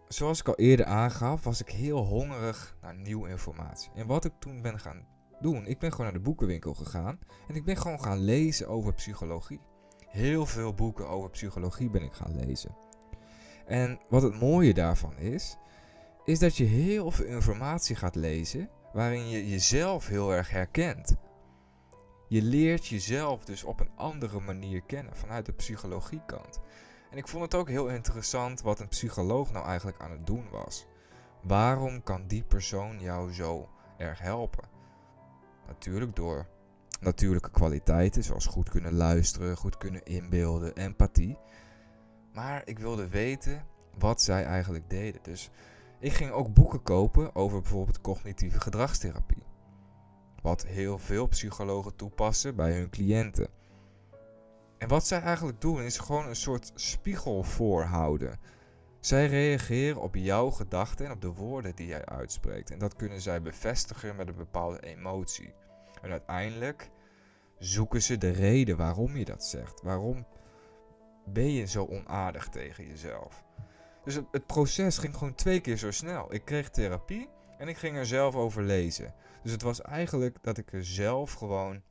zoals 0.07 0.39
ik 0.39 0.47
al 0.47 0.55
eerder 0.55 0.85
aangaf, 0.85 1.43
was 1.43 1.61
ik 1.61 1.69
heel 1.69 2.05
hongerig 2.05 2.75
naar 2.81 2.95
nieuwe 2.95 3.29
informatie. 3.29 3.91
En 3.95 4.07
wat 4.07 4.25
ik 4.25 4.33
toen 4.39 4.61
ben 4.61 4.79
gaan 4.79 5.07
doen, 5.39 5.65
ik 5.65 5.79
ben 5.79 5.91
gewoon 5.91 6.05
naar 6.05 6.15
de 6.15 6.23
boekenwinkel 6.23 6.73
gegaan 6.73 7.19
en 7.47 7.55
ik 7.55 7.65
ben 7.65 7.77
gewoon 7.77 8.01
gaan 8.01 8.19
lezen 8.19 8.67
over 8.67 8.93
psychologie. 8.93 9.61
Heel 10.15 10.45
veel 10.45 10.73
boeken 10.73 11.09
over 11.09 11.29
psychologie 11.29 11.89
ben 11.89 12.01
ik 12.01 12.13
gaan 12.13 12.35
lezen. 12.35 12.75
En 13.65 13.99
wat 14.09 14.21
het 14.21 14.39
mooie 14.39 14.73
daarvan 14.73 15.17
is, 15.17 15.57
is 16.25 16.39
dat 16.39 16.57
je 16.57 16.63
heel 16.63 17.11
veel 17.11 17.25
informatie 17.25 17.95
gaat 17.95 18.15
lezen 18.15 18.69
waarin 18.93 19.29
je 19.29 19.49
jezelf 19.49 20.07
heel 20.07 20.33
erg 20.33 20.49
herkent. 20.49 21.15
Je 22.27 22.41
leert 22.41 22.87
jezelf 22.87 23.45
dus 23.45 23.63
op 23.63 23.79
een 23.79 23.89
andere 23.95 24.39
manier 24.39 24.81
kennen 24.81 25.15
vanuit 25.15 25.45
de 25.45 25.53
psychologiekant. 25.53 26.59
En 27.11 27.17
ik 27.17 27.27
vond 27.27 27.43
het 27.43 27.55
ook 27.55 27.69
heel 27.69 27.87
interessant 27.87 28.61
wat 28.61 28.79
een 28.79 28.87
psycholoog 28.87 29.51
nou 29.51 29.65
eigenlijk 29.65 30.01
aan 30.01 30.11
het 30.11 30.27
doen 30.27 30.49
was. 30.51 30.85
Waarom 31.41 32.03
kan 32.03 32.27
die 32.27 32.43
persoon 32.43 32.99
jou 32.99 33.33
zo 33.33 33.69
erg 33.97 34.19
helpen? 34.19 34.67
Natuurlijk 35.67 36.15
door 36.15 36.47
natuurlijke 36.99 37.51
kwaliteiten, 37.51 38.23
zoals 38.23 38.45
goed 38.45 38.69
kunnen 38.69 38.93
luisteren, 38.93 39.57
goed 39.57 39.77
kunnen 39.77 40.03
inbeelden, 40.03 40.75
empathie. 40.75 41.37
Maar 42.33 42.61
ik 42.65 42.79
wilde 42.79 43.07
weten 43.07 43.65
wat 43.97 44.21
zij 44.21 44.45
eigenlijk 44.45 44.89
deden. 44.89 45.23
Dus 45.23 45.49
ik 45.99 46.13
ging 46.13 46.31
ook 46.31 46.53
boeken 46.53 46.83
kopen 46.83 47.35
over 47.35 47.61
bijvoorbeeld 47.61 48.01
cognitieve 48.01 48.59
gedragstherapie. 48.59 49.43
Wat 50.41 50.65
heel 50.65 50.97
veel 50.97 51.27
psychologen 51.27 51.95
toepassen 51.95 52.55
bij 52.55 52.73
hun 52.73 52.89
cliënten. 52.89 53.47
En 54.77 54.87
wat 54.87 55.07
zij 55.07 55.21
eigenlijk 55.21 55.61
doen 55.61 55.81
is 55.81 55.97
gewoon 55.97 56.27
een 56.27 56.35
soort 56.35 56.71
spiegel 56.75 57.43
voorhouden. 57.43 58.39
Zij 58.99 59.27
reageren 59.27 60.01
op 60.01 60.15
jouw 60.15 60.49
gedachten 60.49 61.05
en 61.05 61.11
op 61.11 61.21
de 61.21 61.33
woorden 61.33 61.75
die 61.75 61.87
jij 61.87 62.05
uitspreekt. 62.05 62.71
En 62.71 62.79
dat 62.79 62.95
kunnen 62.95 63.21
zij 63.21 63.41
bevestigen 63.41 64.15
met 64.15 64.27
een 64.27 64.35
bepaalde 64.35 64.79
emotie. 64.79 65.53
En 66.05 66.11
uiteindelijk 66.11 66.89
zoeken 67.57 68.01
ze 68.01 68.17
de 68.17 68.29
reden 68.29 68.77
waarom 68.77 69.17
je 69.17 69.25
dat 69.25 69.45
zegt. 69.45 69.81
Waarom 69.81 70.27
ben 71.25 71.51
je 71.51 71.65
zo 71.65 71.85
onaardig 71.85 72.49
tegen 72.49 72.87
jezelf? 72.87 73.43
Dus 74.03 74.15
het, 74.15 74.25
het, 74.31 74.45
proces 74.45 74.97
ging 74.97 75.13
gewoon 75.13 75.35
twee 75.35 75.61
keer 75.61 75.77
zo 75.77 75.91
snel. 75.91 76.33
Ik 76.33 76.45
kreeg 76.45 76.69
therapie 76.69 77.29
en 77.57 77.67
ik 77.67 77.77
ging 77.77 77.97
er 77.97 78.05
zelf 78.05 78.35
over 78.35 78.63
lezen. 78.63 79.13
Dus 79.43 79.51
het 79.51 79.61
was 79.61 79.81
eigenlijk 79.81 80.37
dat 80.41 80.57
ik 80.57 80.73
er 80.73 80.85
zelf 80.85 81.33
gewoon 81.33 81.81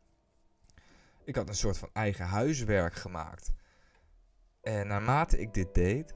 ik 1.24 1.36
had 1.36 1.48
een 1.48 1.54
soort 1.54 1.78
van 1.78 1.90
eigen 1.92 2.24
huiswerk 2.24 2.94
gemaakt. 2.94 3.52
En 4.60 4.86
naarmate 4.86 5.40
ik 5.40 5.54
dit 5.54 5.74
deed, 5.74 6.14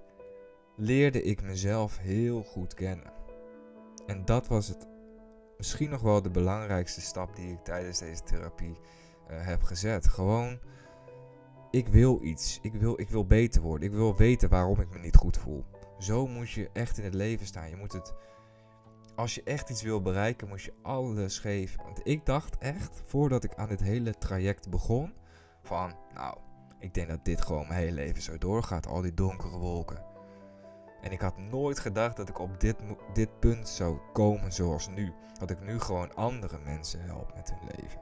leerde 0.76 1.23
ik 1.23 1.43
mezelf 1.43 1.99
heel 1.99 2.43
goed 2.43 2.75
kennen. 2.75 3.12
En 4.07 4.25
dat 4.25 4.49
was 4.49 4.69
het 4.69 4.87
misschien 5.59 5.91
nog 5.91 6.00
wel 6.00 6.23
de 6.23 6.31
belangrijkste 6.31 7.00
stap 7.00 7.37
die 7.37 7.53
ik 7.53 7.65
tijdens 7.65 7.99
deze 7.99 8.23
therapie 8.23 8.79
uh, 9.31 9.47
heb 9.47 9.62
gezet. 9.62 10.09
Gewoon, 10.09 10.59
ik 11.71 11.88
wil 11.88 12.23
iets. 12.23 12.59
Ik 12.62 12.75
wil, 12.75 13.00
ik 13.00 13.09
wil 13.09 13.27
beter 13.27 13.62
worden. 13.62 13.88
Ik 13.88 13.95
wil 13.95 14.17
weten 14.17 14.49
waarom 14.49 14.81
ik 14.81 14.91
me 14.91 14.99
niet 14.99 15.17
goed 15.17 15.37
voel. 15.37 15.65
Zo 15.99 16.27
moet 16.27 16.50
je 16.50 16.71
echt 16.73 16.99
in 16.99 17.05
het 17.05 17.15
leven 17.15 17.47
staan. 17.47 17.69
Je 17.69 17.77
moet 17.77 17.93
het 17.93 18.15
als 19.19 19.35
je 19.35 19.43
echt 19.43 19.71
iets 19.71 19.83
wil 19.83 20.03
bereiken, 20.03 20.49
moet 20.49 20.62
je 20.62 20.75
alles 20.83 21.38
geven. 21.38 21.85
Want 21.85 22.00
ik 22.05 22.27
dacht 22.27 22.59
echt, 22.59 23.03
voordat 23.05 23.45
ik 23.45 23.55
aan 23.55 23.69
dit 23.69 23.81
hele 23.81 24.15
traject 24.15 24.71
begon, 24.71 25.12
van, 25.62 25.95
nou, 26.15 26.37
ik 26.79 26.95
denk 26.95 27.09
dat 27.09 27.25
dit 27.25 27.41
gewoon 27.41 27.69
mijn 27.69 27.81
hele 27.81 27.93
leven 27.93 28.23
zo 28.23 28.38
doorgaat, 28.38 28.87
al 28.87 29.00
die 29.00 29.15
donkere 29.15 29.59
wolken. 29.59 30.05
En 31.00 31.12
ik 31.12 31.21
had 31.21 31.38
nooit 31.38 31.78
gedacht 31.78 32.17
dat 32.17 32.28
ik 32.28 32.38
op 32.38 32.61
dit, 32.61 32.76
dit 33.12 33.38
punt 33.38 33.69
zou 33.69 33.99
komen 34.12 34.52
zoals 34.52 34.88
nu. 34.88 35.12
Dat 35.38 35.50
ik 35.50 35.61
nu 35.61 35.81
gewoon 35.81 36.14
andere 36.14 36.59
mensen 36.64 37.00
help 37.00 37.35
met 37.35 37.50
hun 37.50 37.71
leven. 37.76 38.00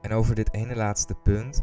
En 0.00 0.12
over 0.12 0.34
dit 0.34 0.52
ene 0.52 0.76
laatste 0.76 1.14
punt 1.14 1.62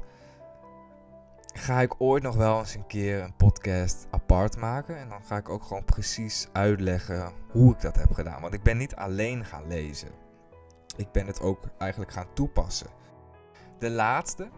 ga 1.53 1.81
ik 1.81 1.95
ooit 1.97 2.23
nog 2.23 2.35
wel 2.35 2.59
eens 2.59 2.75
een 2.75 2.87
keer 2.87 3.21
een 3.21 3.35
podcast 3.35 4.07
apart 4.09 4.57
maken. 4.57 4.97
En 4.97 5.09
dan 5.09 5.23
ga 5.23 5.37
ik 5.37 5.49
ook 5.49 5.63
gewoon 5.63 5.85
precies 5.85 6.47
uitleggen 6.51 7.33
hoe 7.51 7.73
ik 7.73 7.81
dat 7.81 7.95
heb 7.95 8.11
gedaan. 8.11 8.41
Want 8.41 8.53
ik 8.53 8.63
ben 8.63 8.77
niet 8.77 8.95
alleen 8.95 9.45
gaan 9.45 9.67
lezen. 9.67 10.09
Ik 10.97 11.11
ben 11.11 11.27
het 11.27 11.41
ook 11.41 11.63
eigenlijk 11.77 12.11
gaan 12.11 12.33
toepassen. 12.33 12.87
De 13.79 13.89
laatste, 13.89 14.49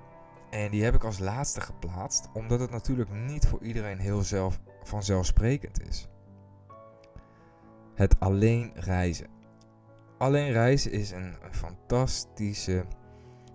en 0.50 0.72
die 0.72 0.84
heb 0.84 0.96
ik 0.96 1.04
als 1.04 1.20
laatste 1.20 1.62
geplaatst, 1.62 2.30
omdat 2.34 2.60
het 2.60 2.72
natuurlijk 2.72 3.10
niet 3.10 3.48
voor 3.48 3.62
iedereen 3.62 4.00
heel 4.00 4.22
zelf, 4.22 4.60
vanzelfsprekend 4.88 5.88
is. 5.88 6.08
Het 7.94 8.20
alleen 8.20 8.72
reizen. 8.76 9.28
Alleen 10.18 10.52
reizen 10.52 10.92
is 10.92 11.12
een 11.12 11.36
fantastische 11.52 12.86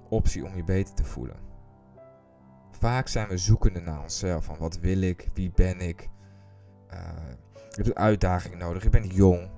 optie 0.08 0.44
om 0.44 0.56
je 0.56 0.64
beter 0.64 0.94
te 0.94 1.04
voelen. 1.04 1.37
Vaak 2.70 3.08
zijn 3.08 3.28
we 3.28 3.37
zoekende 3.37 3.80
naar 3.80 4.02
onszelf. 4.02 4.44
Van 4.44 4.56
wat 4.58 4.78
wil 4.78 5.00
ik? 5.00 5.28
Wie 5.34 5.52
ben 5.54 5.80
ik? 5.80 6.08
Uh, 6.92 6.99
ik 7.70 7.76
heb 7.76 7.87
een 7.87 7.96
uitdaging 7.96 8.54
nodig. 8.54 8.84
Ik 8.84 8.90
ben 8.90 9.06
jong. 9.06 9.50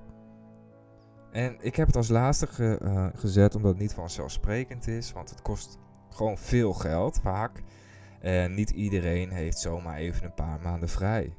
En 1.31 1.57
ik 1.59 1.75
heb 1.75 1.87
het 1.87 1.95
als 1.95 2.09
laatste 2.09 2.77
eh, 2.77 3.07
gezet 3.15 3.55
omdat 3.55 3.71
het 3.71 3.81
niet 3.81 3.93
vanzelfsprekend 3.93 4.87
is. 4.87 5.11
Want 5.11 5.29
het 5.29 5.41
kost 5.41 5.77
gewoon 6.09 6.37
veel 6.37 6.73
geld 6.73 7.19
vaak. 7.21 7.63
En 8.19 8.53
niet 8.53 8.69
iedereen 8.69 9.29
heeft 9.31 9.59
zomaar 9.59 9.97
even 9.97 10.23
een 10.23 10.33
paar 10.33 10.59
maanden 10.61 10.89
vrij. 10.89 11.33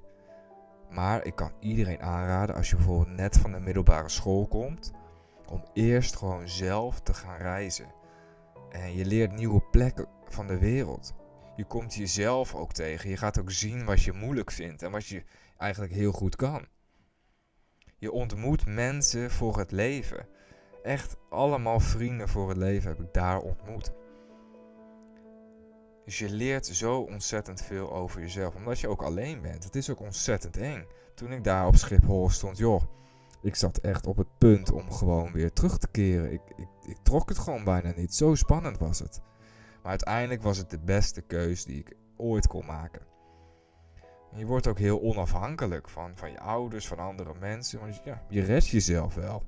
Maar 0.94 1.24
ik 1.24 1.34
kan 1.36 1.52
iedereen 1.60 2.02
aanraden 2.02 2.54
als 2.54 2.70
je 2.70 2.76
bijvoorbeeld 2.76 3.16
net 3.16 3.38
van 3.38 3.52
de 3.52 3.60
middelbare 3.60 4.08
school 4.08 4.46
komt. 4.46 4.92
Om 5.48 5.64
eerst 5.72 6.16
gewoon 6.16 6.48
zelf 6.48 7.00
te 7.00 7.14
gaan 7.14 7.36
reizen. 7.36 7.86
En 8.70 8.94
je 8.94 9.04
leert 9.04 9.32
nieuwe 9.32 9.60
plekken 9.70 10.08
van 10.28 10.46
de 10.46 10.58
wereld 10.58 11.14
je 11.56 11.64
komt 11.64 11.94
jezelf 11.94 12.54
ook 12.54 12.72
tegen. 12.72 13.10
Je 13.10 13.16
gaat 13.16 13.40
ook 13.40 13.50
zien 13.50 13.84
wat 13.84 14.02
je 14.02 14.12
moeilijk 14.12 14.50
vindt 14.50 14.82
en 14.82 14.90
wat 14.90 15.06
je 15.06 15.22
eigenlijk 15.58 15.92
heel 15.92 16.12
goed 16.12 16.36
kan. 16.36 16.66
Je 17.96 18.12
ontmoet 18.12 18.66
mensen 18.66 19.30
voor 19.30 19.58
het 19.58 19.70
leven. 19.70 20.26
Echt 20.82 21.16
allemaal 21.30 21.80
vrienden 21.80 22.28
voor 22.28 22.48
het 22.48 22.58
leven 22.58 22.90
heb 22.90 23.00
ik 23.00 23.12
daar 23.12 23.38
ontmoet. 23.38 23.92
Dus 26.04 26.18
je 26.18 26.30
leert 26.30 26.66
zo 26.66 27.00
ontzettend 27.00 27.62
veel 27.62 27.92
over 27.92 28.20
jezelf, 28.20 28.54
omdat 28.54 28.80
je 28.80 28.88
ook 28.88 29.02
alleen 29.02 29.40
bent. 29.40 29.64
Het 29.64 29.76
is 29.76 29.90
ook 29.90 30.00
ontzettend 30.00 30.56
eng. 30.56 30.86
Toen 31.14 31.32
ik 31.32 31.44
daar 31.44 31.66
op 31.66 31.76
Schiphol 31.76 32.30
stond, 32.30 32.58
joh, 32.58 32.82
ik 33.42 33.54
zat 33.54 33.78
echt 33.78 34.06
op 34.06 34.16
het 34.16 34.38
punt 34.38 34.72
om 34.72 34.92
gewoon 34.92 35.32
weer 35.32 35.52
terug 35.52 35.78
te 35.78 35.88
keren. 35.88 36.32
Ik, 36.32 36.40
ik, 36.56 36.68
ik 36.86 36.96
trok 37.02 37.28
het 37.28 37.38
gewoon 37.38 37.64
bijna 37.64 37.92
niet. 37.96 38.14
Zo 38.14 38.34
spannend 38.34 38.78
was 38.78 38.98
het. 38.98 39.20
Maar 39.82 39.90
uiteindelijk 39.90 40.42
was 40.42 40.58
het 40.58 40.70
de 40.70 40.78
beste 40.78 41.20
keus 41.20 41.64
die 41.64 41.78
ik 41.78 41.96
ooit 42.16 42.46
kon 42.46 42.66
maken. 42.66 43.02
En 44.32 44.38
je 44.38 44.46
wordt 44.46 44.66
ook 44.66 44.78
heel 44.78 45.00
onafhankelijk 45.00 45.88
van, 45.88 46.12
van 46.14 46.30
je 46.30 46.40
ouders, 46.40 46.86
van 46.86 46.98
andere 46.98 47.34
mensen. 47.40 47.80
Want 47.80 48.00
ja, 48.04 48.22
je 48.28 48.42
redt 48.42 48.68
jezelf 48.68 49.14
wel. 49.14 49.42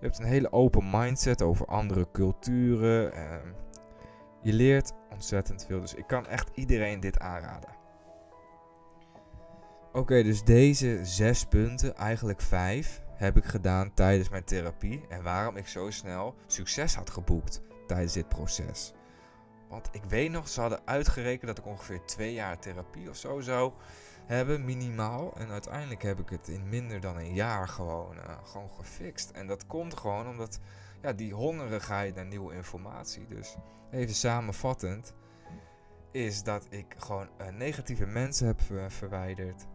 Je 0.00 0.08
hebt 0.08 0.18
een 0.18 0.24
hele 0.24 0.52
open 0.52 0.90
mindset 0.90 1.42
over 1.42 1.66
andere 1.66 2.06
culturen. 2.12 3.12
En 3.12 3.54
je 4.42 4.52
leert 4.52 4.92
ontzettend 5.10 5.64
veel. 5.66 5.80
Dus 5.80 5.94
ik 5.94 6.06
kan 6.06 6.26
echt 6.26 6.50
iedereen 6.54 7.00
dit 7.00 7.18
aanraden. 7.18 7.70
Oké, 9.92 10.22
dus 10.22 10.44
deze 10.44 11.00
zes 11.02 11.44
punten, 11.44 11.96
eigenlijk 11.96 12.40
vijf, 12.40 13.02
heb 13.14 13.36
ik 13.36 13.44
gedaan 13.44 13.94
tijdens 13.94 14.28
mijn 14.28 14.44
therapie. 14.44 15.04
En 15.08 15.22
waarom 15.22 15.56
ik 15.56 15.68
zo 15.68 15.90
snel 15.90 16.34
succes 16.46 16.94
had 16.94 17.10
geboekt 17.10 17.60
tijdens 17.86 18.12
dit 18.12 18.28
proces. 18.28 18.92
Want 19.68 19.88
ik 19.92 20.04
weet 20.04 20.30
nog, 20.30 20.48
ze 20.48 20.60
hadden 20.60 20.80
uitgerekend 20.84 21.46
dat 21.46 21.58
ik 21.58 21.66
ongeveer 21.66 22.04
twee 22.04 22.32
jaar 22.32 22.58
therapie 22.58 23.08
of 23.08 23.16
zo 23.16 23.40
zou 23.40 23.72
hebben, 24.26 24.64
minimaal. 24.64 25.36
En 25.36 25.50
uiteindelijk 25.50 26.02
heb 26.02 26.18
ik 26.18 26.28
het 26.28 26.48
in 26.48 26.68
minder 26.68 27.00
dan 27.00 27.16
een 27.16 27.34
jaar 27.34 27.68
gewoon, 27.68 28.16
uh, 28.16 28.22
gewoon 28.44 28.70
gefixt. 28.70 29.30
En 29.30 29.46
dat 29.46 29.66
komt 29.66 29.96
gewoon 29.96 30.28
omdat 30.28 30.60
ja, 31.02 31.12
die 31.12 31.34
hongerigheid 31.34 32.14
naar 32.14 32.26
nieuwe 32.26 32.54
informatie. 32.54 33.26
Dus 33.26 33.56
even 33.90 34.14
samenvattend, 34.14 35.14
is 36.12 36.42
dat 36.42 36.66
ik 36.70 36.94
gewoon 36.96 37.28
uh, 37.40 37.48
negatieve 37.48 38.06
mensen 38.06 38.46
heb 38.46 38.60
verwijderd. 38.88 39.66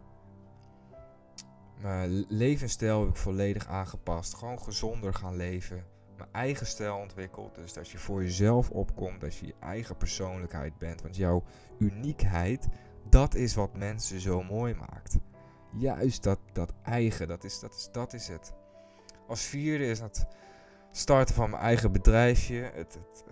Mijn 1.80 2.24
levensstijl 2.28 3.00
heb 3.00 3.08
ik 3.08 3.16
volledig 3.16 3.66
aangepast. 3.66 4.34
Gewoon 4.34 4.62
gezonder 4.62 5.14
gaan 5.14 5.36
leven. 5.36 5.84
Mijn 6.16 6.28
eigen 6.32 6.66
stijl 6.66 6.96
ontwikkeld. 6.96 7.54
Dus 7.54 7.72
dat 7.72 7.88
je 7.88 7.98
voor 7.98 8.22
jezelf 8.22 8.70
opkomt. 8.70 9.20
Dat 9.20 9.36
je 9.36 9.46
je 9.46 9.54
eigen 9.60 9.96
persoonlijkheid 9.96 10.78
bent. 10.78 11.02
Want 11.02 11.16
jouw 11.16 11.44
uniekheid, 11.78 12.68
dat 13.10 13.34
is 13.34 13.54
wat 13.54 13.76
mensen 13.76 14.20
zo 14.20 14.42
mooi 14.42 14.74
maakt. 14.74 15.18
Juist 15.72 16.22
dat, 16.22 16.38
dat 16.52 16.72
eigen, 16.82 17.28
dat 17.28 17.44
is, 17.44 17.60
dat, 17.60 17.74
is, 17.74 17.88
dat 17.92 18.12
is 18.12 18.28
het. 18.28 18.52
Als 19.26 19.42
vierde 19.42 19.86
is 19.86 20.00
het 20.00 20.26
starten 20.90 21.34
van 21.34 21.50
mijn 21.50 21.62
eigen 21.62 21.92
bedrijfje. 21.92 22.70
Het, 22.74 22.94
het, 22.94 23.24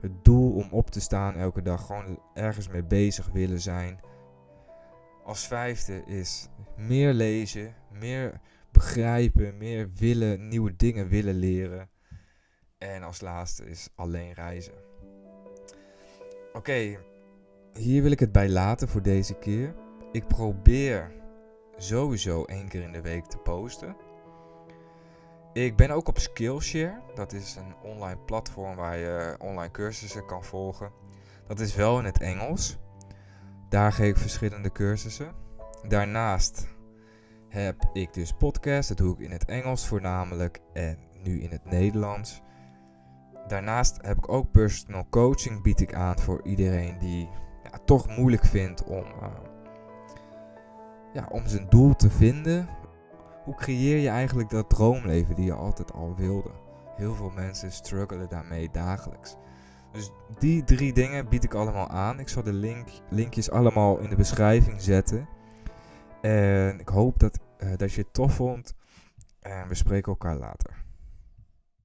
het, 0.00 0.24
doel 0.24 0.52
om 0.54 0.68
op 0.70 0.90
te 0.90 1.00
staan 1.00 1.36
elke 1.36 1.62
dag. 1.62 1.86
Gewoon 1.86 2.20
ergens 2.34 2.68
mee 2.68 2.84
bezig 2.84 3.28
willen 3.32 3.60
zijn. 3.60 4.00
Als 5.24 5.46
vijfde 5.46 6.02
is 6.06 6.48
meer 6.76 7.12
lezen, 7.12 7.74
meer 7.90 8.40
begrijpen, 8.70 9.56
meer 9.56 9.90
willen, 9.94 10.48
nieuwe 10.48 10.76
dingen 10.76 11.08
willen 11.08 11.34
leren. 11.34 11.88
En 12.78 13.02
als 13.02 13.20
laatste 13.20 13.64
is 13.64 13.88
alleen 13.94 14.32
reizen. 14.32 14.74
Oké, 16.52 16.98
hier 17.72 18.02
wil 18.02 18.10
ik 18.10 18.20
het 18.20 18.32
bij 18.32 18.48
laten 18.48 18.88
voor 18.88 19.02
deze 19.02 19.34
keer. 19.34 19.74
Ik 20.12 20.26
probeer 20.26 21.12
sowieso 21.76 22.44
één 22.44 22.68
keer 22.68 22.82
in 22.82 22.92
de 22.92 23.00
week 23.00 23.24
te 23.24 23.38
posten. 23.38 23.96
Ik 25.54 25.76
ben 25.76 25.90
ook 25.90 26.08
op 26.08 26.18
Skillshare. 26.18 27.00
Dat 27.14 27.32
is 27.32 27.56
een 27.56 27.90
online 27.90 28.20
platform 28.26 28.76
waar 28.76 28.96
je 28.96 29.36
online 29.38 29.70
cursussen 29.70 30.26
kan 30.26 30.44
volgen. 30.44 30.90
Dat 31.46 31.60
is 31.60 31.74
wel 31.74 31.98
in 31.98 32.04
het 32.04 32.20
Engels. 32.20 32.78
Daar 33.68 33.92
geef 33.92 34.10
ik 34.10 34.16
verschillende 34.16 34.72
cursussen. 34.72 35.32
Daarnaast 35.88 36.68
heb 37.48 37.88
ik 37.92 38.14
dus 38.14 38.32
podcast. 38.32 38.88
Dat 38.88 38.96
doe 38.96 39.14
ik 39.14 39.20
in 39.20 39.30
het 39.30 39.44
Engels 39.44 39.86
voornamelijk 39.86 40.60
en 40.72 40.98
nu 41.22 41.42
in 41.42 41.50
het 41.50 41.64
Nederlands. 41.64 42.42
Daarnaast 43.46 43.98
heb 44.02 44.16
ik 44.16 44.28
ook 44.28 44.50
personal 44.50 45.06
coaching 45.10 45.62
bied 45.62 45.80
ik 45.80 45.94
aan 45.94 46.18
voor 46.18 46.40
iedereen 46.44 46.98
die 46.98 47.28
ja, 47.62 47.78
toch 47.84 48.16
moeilijk 48.16 48.44
vindt 48.44 48.84
om, 48.84 49.04
uh, 49.22 49.28
ja, 51.12 51.28
om 51.30 51.46
zijn 51.46 51.68
doel 51.68 51.96
te 51.96 52.10
vinden. 52.10 52.68
Hoe 53.44 53.54
creëer 53.54 53.96
je 53.96 54.08
eigenlijk 54.08 54.50
dat 54.50 54.70
droomleven 54.70 55.34
die 55.34 55.44
je 55.44 55.54
altijd 55.54 55.92
al 55.92 56.14
wilde? 56.16 56.50
Heel 56.96 57.14
veel 57.14 57.30
mensen 57.30 57.72
struggelen 57.72 58.28
daarmee 58.28 58.70
dagelijks. 58.72 59.36
Dus 59.92 60.10
die 60.38 60.64
drie 60.64 60.92
dingen 60.92 61.28
bied 61.28 61.44
ik 61.44 61.54
allemaal 61.54 61.88
aan. 61.88 62.20
Ik 62.20 62.28
zal 62.28 62.42
de 62.42 62.52
link, 62.52 62.88
linkjes 63.10 63.50
allemaal 63.50 63.98
in 63.98 64.10
de 64.10 64.16
beschrijving 64.16 64.82
zetten. 64.82 65.28
En 66.20 66.80
ik 66.80 66.88
hoop 66.88 67.18
dat, 67.18 67.38
uh, 67.58 67.76
dat 67.76 67.92
je 67.92 68.00
het 68.00 68.12
tof 68.12 68.34
vond. 68.34 68.74
En 69.40 69.68
we 69.68 69.74
spreken 69.74 70.12
elkaar 70.12 70.36
later. 70.36 70.83